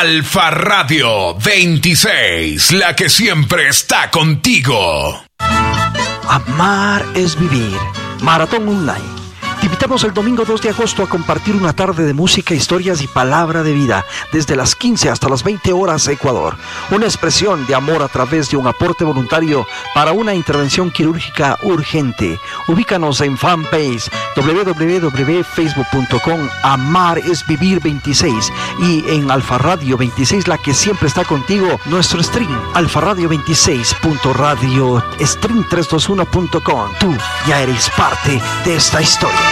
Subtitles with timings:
[0.00, 5.22] Alfa Radio 26, la que siempre está contigo.
[6.26, 7.76] Amar es vivir.
[8.22, 9.19] Maratón Online
[9.60, 13.06] te invitamos el domingo 2 de agosto a compartir una tarde de música, historias y
[13.06, 16.56] palabra de vida desde las 15 hasta las 20 horas Ecuador.
[16.90, 22.40] Una expresión de amor a través de un aporte voluntario para una intervención quirúrgica urgente.
[22.68, 28.50] Ubícanos en fanpage www.facebook.com Amar es vivir 26
[28.80, 35.02] y en Alfa Radio 26 la que siempre está contigo nuestro stream Alfa Radio 26.radio
[35.18, 36.92] stream321.com.
[36.98, 37.14] Tú
[37.46, 39.49] ya eres parte de esta historia.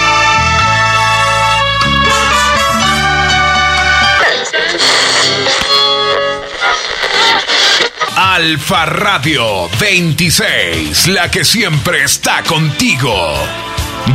[8.39, 13.35] Alfa Radio 26, la que siempre está contigo.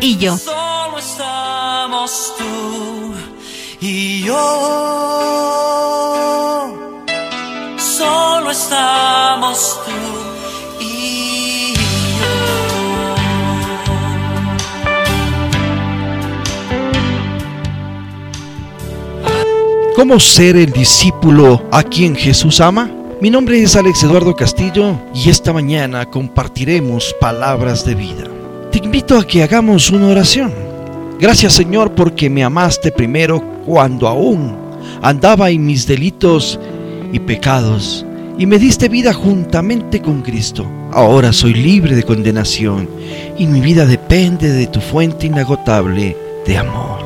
[0.00, 3.14] Solo estamos tú
[3.80, 4.34] y yo.
[7.78, 9.92] Solo estamos tú
[10.80, 11.84] y yo.
[19.96, 22.90] ¿Cómo ser el discípulo a quien Jesús ama?
[23.20, 28.33] Mi nombre es Alex Eduardo Castillo y esta mañana compartiremos palabras de vida
[28.80, 30.52] te invito a que hagamos una oración.
[31.20, 34.56] Gracias Señor porque me amaste primero cuando aún
[35.00, 36.58] andaba en mis delitos
[37.12, 38.04] y pecados
[38.36, 40.66] y me diste vida juntamente con Cristo.
[40.92, 42.88] Ahora soy libre de condenación
[43.38, 46.98] y mi vida depende de tu fuente inagotable de amor.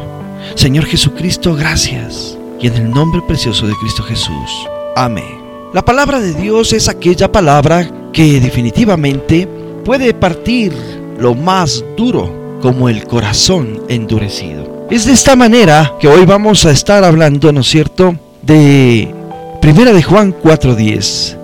[0.55, 2.39] Señor Jesucristo, gracias.
[2.59, 4.67] Y en el nombre precioso de Cristo Jesús.
[4.97, 5.39] Amén.
[5.75, 9.47] La palabra de Dios es aquella palabra que definitivamente
[9.85, 10.73] puede partir
[11.19, 14.87] lo más duro como el corazón endurecido.
[14.91, 19.15] Es de esta manera que hoy vamos a estar hablando, ¿no es cierto?, de
[19.61, 21.37] Primera de Juan 4:10.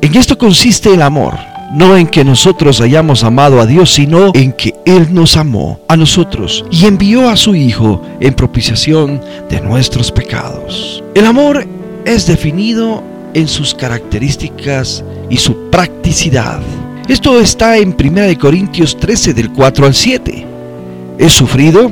[0.00, 1.34] En esto consiste el amor,
[1.72, 5.96] no en que nosotros hayamos amado a Dios, sino en que Él nos amó a
[5.96, 11.02] nosotros y envió a su Hijo en propiciación de nuestros pecados.
[11.14, 11.66] El amor
[12.04, 13.02] es definido
[13.34, 16.60] en sus características y su practicidad.
[17.08, 20.46] Esto está en 1 Corintios 13 del 4 al 7.
[21.16, 21.90] Es sufrido,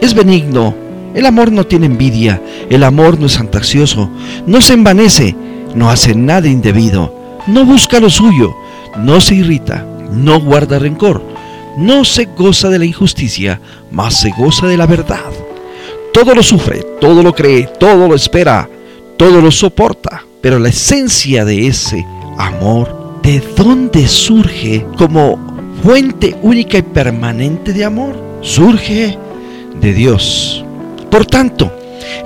[0.00, 0.72] es benigno,
[1.16, 2.40] el amor no tiene envidia,
[2.70, 4.08] el amor no es fantasioso,
[4.46, 5.34] no se envanece,
[5.74, 7.12] no hace nada indebido,
[7.48, 8.54] no busca lo suyo,
[8.98, 11.24] no se irrita, no guarda rencor,
[11.76, 15.32] no se goza de la injusticia, mas se goza de la verdad.
[16.14, 18.68] Todo lo sufre, todo lo cree, todo lo espera,
[19.16, 22.06] todo lo soporta, pero la esencia de ese
[22.38, 25.38] amor ¿de dónde surge como
[25.82, 28.16] fuente única y permanente de amor?
[28.40, 29.16] Surge
[29.80, 30.64] de Dios.
[31.10, 31.72] Por tanto,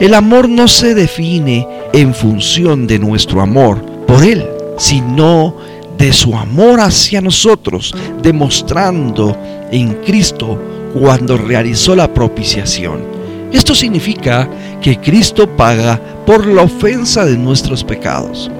[0.00, 4.46] el amor no se define en función de nuestro amor por Él,
[4.78, 5.56] sino
[5.98, 9.36] de su amor hacia nosotros, demostrando
[9.70, 10.58] en Cristo
[10.94, 13.00] cuando realizó la propiciación.
[13.52, 14.48] Esto significa
[14.80, 18.50] que Cristo paga por la ofensa de nuestros pecados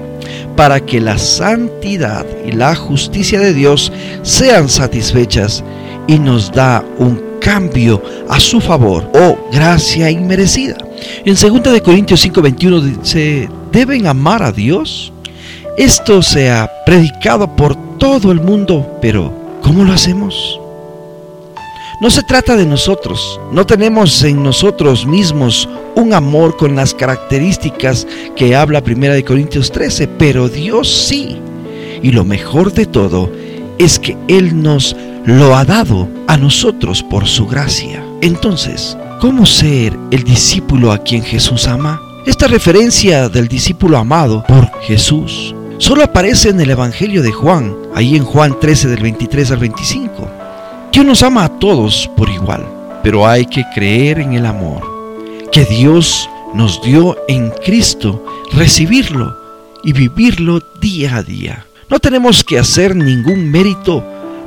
[0.55, 3.91] para que la santidad y la justicia de Dios
[4.23, 5.63] sean satisfechas
[6.07, 10.77] y nos da un cambio a su favor o gracia inmerecida.
[11.25, 15.13] En 2 de Corintios 5:21 dice, ¿deben amar a Dios?
[15.77, 19.31] Esto se ha predicado por todo el mundo, pero
[19.61, 20.59] ¿cómo lo hacemos?
[21.99, 28.05] No se trata de nosotros, no tenemos en nosotros mismos un amor con las características
[28.35, 31.41] que habla 1 Corintios 13, pero Dios sí.
[32.03, 33.31] Y lo mejor de todo
[33.79, 34.95] es que Él nos
[35.25, 38.05] lo ha dado a nosotros por su gracia.
[38.21, 41.99] Entonces, ¿cómo ser el discípulo a quien Jesús ama?
[42.27, 48.15] Esta referencia del discípulo amado por Jesús solo aparece en el Evangelio de Juan, ahí
[48.15, 50.36] en Juan 13 del 23 al 25.
[50.91, 52.65] Dios nos ama a todos por igual,
[53.03, 54.81] pero hay que creer en el amor.
[55.51, 59.35] que Dios nos dio en Cristo, recibirlo
[59.83, 61.65] y vivirlo día a día.
[61.89, 64.03] No tenemos que hacer ningún mérito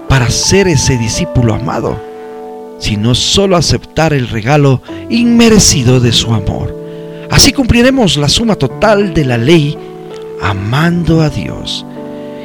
[0.09, 2.01] para ser ese discípulo amado,
[2.79, 6.77] sino solo aceptar el regalo inmerecido de su amor.
[7.31, 9.77] Así cumpliremos la suma total de la ley,
[10.43, 11.85] amando a Dios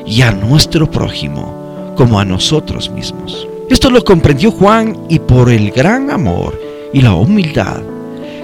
[0.06, 3.48] y a nuestro prójimo como a nosotros mismos.
[3.70, 6.60] Esto lo comprendió Juan y por el gran amor
[6.94, 7.82] y la humildad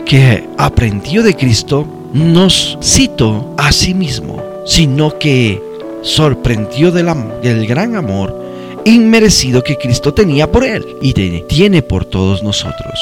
[0.05, 5.61] que aprendió de Cristo, nos citó a sí mismo, sino que
[6.01, 7.09] sorprendió del,
[7.41, 8.37] del gran amor
[8.83, 12.99] inmerecido que Cristo tenía por él y tiene por todos nosotros.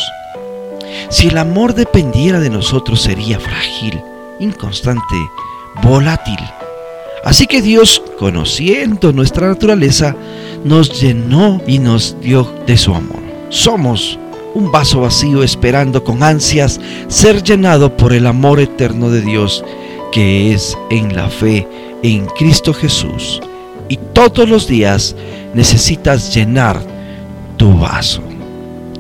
[1.10, 4.00] Si el amor dependiera de nosotros sería frágil,
[4.40, 5.16] inconstante,
[5.82, 6.40] volátil.
[7.24, 10.16] Así que Dios, conociendo nuestra naturaleza,
[10.64, 13.22] nos llenó y nos dio de su amor.
[13.50, 14.18] Somos
[14.54, 19.64] un vaso vacío esperando con ansias ser llenado por el amor eterno de Dios
[20.12, 21.68] que es en la fe
[22.04, 23.42] en Cristo Jesús.
[23.90, 25.16] Y todos los días
[25.54, 26.82] necesitas llenar
[27.58, 28.22] tu vaso.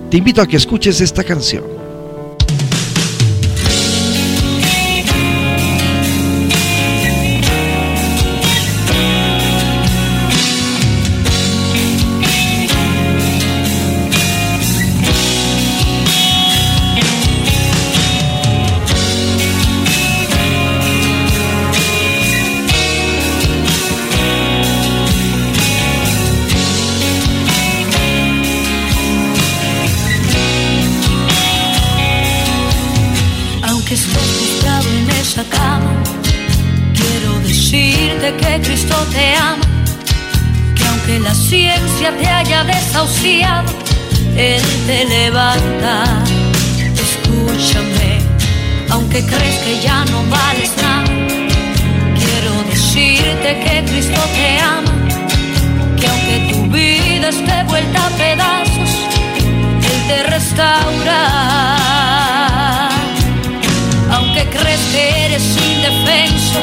[0.10, 1.79] Te invito a que escuches esta canción.
[42.08, 43.70] Te haya desahuciado,
[44.38, 46.04] Él te levanta.
[46.96, 48.20] Escúchame,
[48.90, 51.10] aunque crees que ya no vales nada,
[52.18, 54.94] quiero decirte que Cristo te ama,
[56.00, 58.92] que aunque tu vida esté vuelta a pedazos,
[59.92, 61.22] Él te restaura.
[64.12, 66.60] Aunque crees que eres indefenso,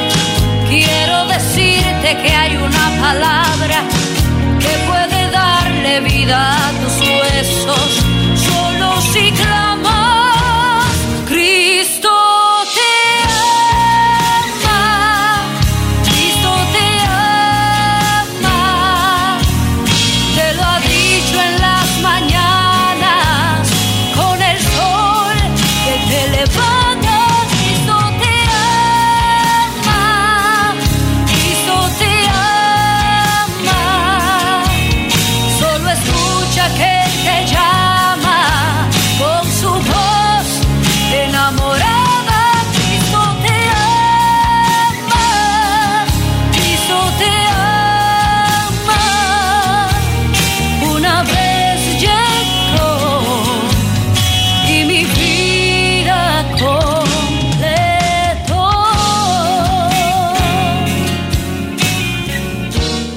[0.69, 3.83] Quiero decirte que hay una palabra
[4.59, 5.06] que puede
[6.27, 6.56] vida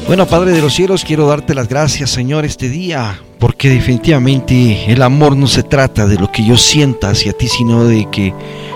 [0.09, 5.03] Bueno, Padre de los cielos, quiero darte las gracias, Señor, este día, porque definitivamente el
[5.03, 8.33] amor no se trata de lo que yo sienta hacia ti, sino de que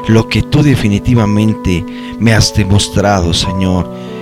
[0.09, 1.83] lo que tú definitivamente
[2.19, 4.12] me has demostrado, Señor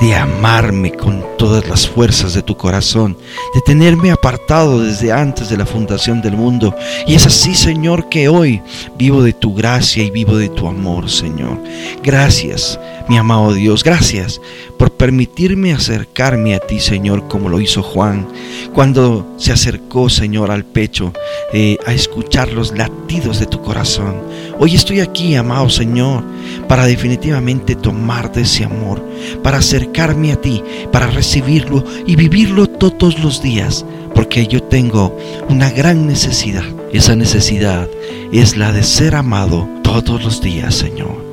[0.00, 3.16] de amarme con todas las fuerzas de tu corazón,
[3.54, 6.74] de tenerme apartado desde antes de la fundación del mundo.
[7.06, 8.62] Y es así, Señor, que hoy
[8.96, 11.58] vivo de tu gracia y vivo de tu amor, Señor.
[12.02, 12.78] Gracias,
[13.08, 14.40] mi amado Dios, gracias
[14.78, 18.26] por permitirme acercarme a ti, Señor, como lo hizo Juan,
[18.72, 21.12] cuando se acercó, Señor, al pecho
[21.52, 24.16] eh, a escuchar los latidos de tu corazón.
[24.62, 26.22] Hoy estoy aquí, amado Señor,
[26.68, 29.02] para definitivamente tomar de ese amor,
[29.42, 30.62] para acercarme a ti,
[30.92, 35.16] para recibirlo y vivirlo todos los días, porque yo tengo
[35.48, 36.64] una gran necesidad.
[36.92, 37.88] Esa necesidad
[38.32, 41.24] es la de ser amado todos los días, Señor.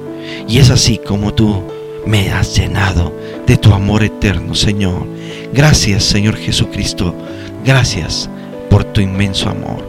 [0.47, 1.63] Y es así como tú
[2.05, 3.13] me has llenado
[3.45, 5.05] de tu amor eterno, Señor.
[5.51, 7.13] Gracias, Señor Jesucristo.
[7.65, 8.29] Gracias
[8.69, 9.85] por tu inmenso amor.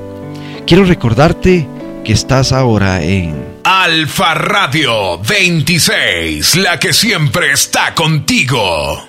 [0.66, 1.68] Quiero recordarte
[2.08, 9.04] que estás ahora en Alfa Radio 26, la que siempre está contigo.